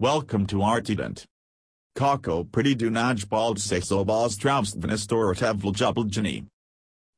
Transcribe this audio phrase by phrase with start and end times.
[0.00, 1.26] Welcome to Artident.
[1.94, 6.44] Kako pridunaj baldse sobas travstvnistorotevl jubeljani.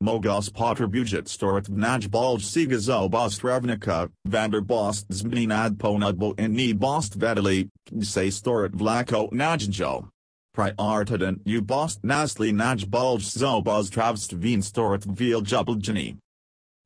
[0.01, 7.69] Mogos potrebujit storatvnaj baldsigazo bostravnika, vanderbost zminad ponudbo in ni bost vedali,
[8.01, 10.09] say storat vlako najanjo.
[10.57, 16.17] Priortident u bost nasli naj bulge zobos travstvin storat vil jubeljani.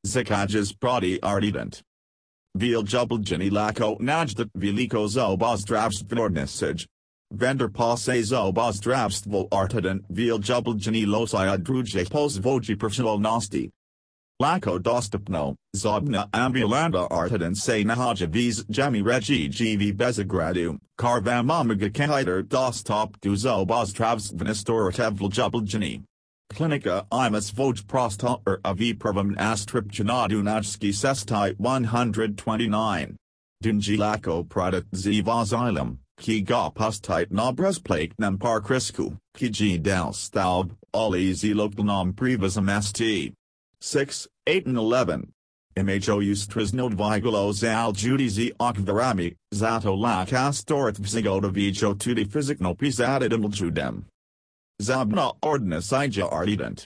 [0.05, 1.86] Zikajas prodi artident.
[2.57, 6.85] Vil jubeljani lako najdat veliko zobos travstvnornisaj.
[7.29, 13.69] Vender passe zobos travstvo artident vil jubeljani losaya druje pozvoji profesionalnosti.
[14.41, 23.17] Lako dostupno, zobna ambulanda artident se nahaja viz jami regi gv bezagradu, karvamamaga kahider dostop
[23.21, 26.01] du zobos travstvnistorotevl jubeljani.
[26.57, 33.13] Klinika imus voj prosta er avi pravam astripjanadu najski sestai 129.
[33.63, 40.13] Dunji lako pradat zivazilum, ki ga pustit na breastplate nam par crisku, ki g dal
[40.13, 43.33] staub, ali ziloknam privasam st.
[43.79, 45.27] 6, 8 and 11.
[45.77, 54.05] Mho ustrisnod vigulos al judizi akvarami, zato la castorat vzigoda vijo tudi physicno pisadidum judem.
[54.79, 56.85] Zabna ordnis ija ardent.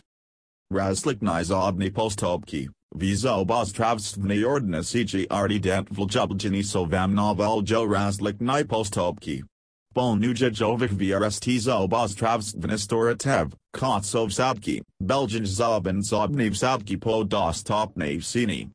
[0.71, 9.43] Razlikni zobni postobki, vizo bos travstvni ordnis iji ardent vljubeljani so vam noveljo razlikni postobki.
[9.95, 18.69] Bolnuja jovic vrst zobos travstvnistoratev, kotsov sabki, belgian zoben zobni sabki po dostopne sini.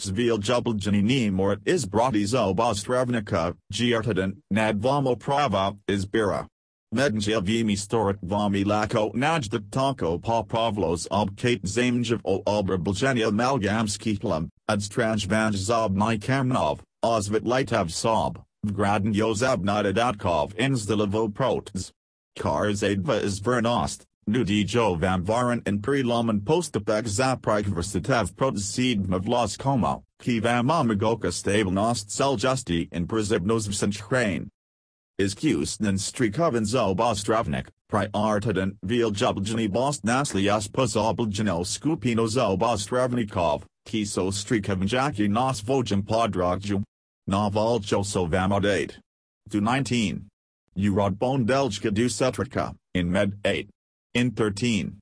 [0.00, 6.46] Svil jubeljani ni morat is brati zobos travnika, giartident, nadvamo prava, izbira.
[6.92, 14.18] Mednja vimi storat vami lako najda tako pa pavlos ob kate zamjev o obrabljenia malgamski
[14.18, 21.92] plum, adstranj vanj zob my kamnov, ozvit litav sob, vgraden yozab nadatkov inzdilivo prots.
[22.36, 30.02] Kars adva is vernost, nudi jo van in prelomen postapek zaprik versatav protseed mavlos como,
[30.18, 34.50] ki vam amagoka stablenost seljusti in prizibnos vsenchrain
[35.20, 45.60] is Kusnan Strikovan Zobostrovnik, Priortident Vil Jubeljani Bost Naslias Puzobeljano Skupino Zobostrovnikov, Kiso Strikovanjaki Nos
[45.60, 46.82] Vojam Podrogju.
[47.28, 48.98] Novoljo Sovamodate.
[49.50, 50.24] Do 19.
[50.76, 53.68] Urod Bondeljka du Setrika, in Med 8.
[54.14, 54.96] In 13.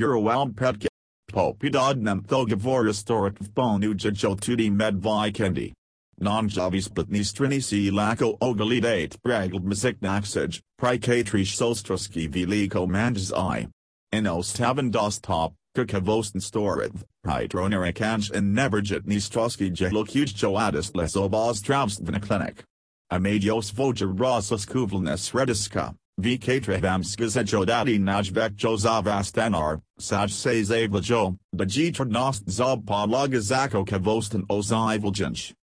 [0.00, 0.88] Eurowalb Petka.
[1.30, 5.72] Popidodnam Thogavorastorat Bonuja Jotudi Med Vikendi.
[6.20, 13.68] Non-javi splitnistrini si lako ogalitate bragl mziknaksaj, prikatrish solstroski veliko manjas i.
[14.12, 22.64] Inos tavan dostop, kakavosten storav, hydronerikanj and neverjit nistroski jelokuj joadis lesobos travstvna clinic.
[23.10, 33.84] Amadios voja rosas kuvlnes rediska, vkatrevam skazajodati najvek jozavastanar, saj se zavlajo, bajitradnost zob podlagazako
[33.84, 35.54] kavosten ozivljanj.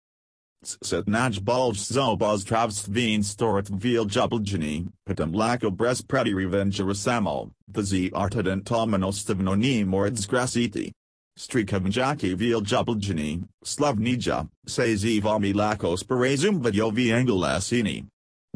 [0.64, 8.10] Set naj bulge zobos travstveen storat vil jubeljani, patam lako bres preti revengerasamo, the z
[8.14, 10.92] artident tomanostivnoni mords grasiti.
[11.36, 18.06] Strikavanjaki jubeljani, slavnija, se zivami lakos perazum vidyovi angulasini.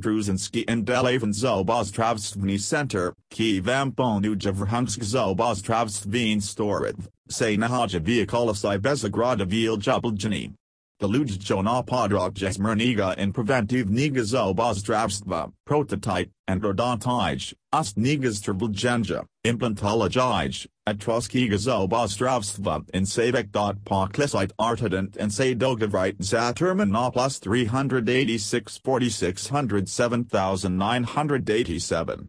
[0.01, 6.97] Druzinski and Delavan zobos travstveni center, ki vamponu javrhunsk zobos travstveen storat,
[7.29, 10.55] se nahaja vehikolasai bezagrada vil jubeljani.
[11.01, 20.67] Delujo na podrog jesmerniga in preventive nigas obozdravstva, prototype, and rodontij, ust nigas trvljenja, implantologij,
[20.89, 23.53] atroskigas obozdravstva in savek.
[23.85, 32.27] Poklisite artident and say dogavite zaterman na plus 386 4600 7987.